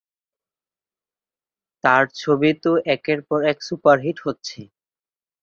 [1.83, 4.59] তাঁর ছবি তো একের পর এক সুপারহিট হচ্ছে।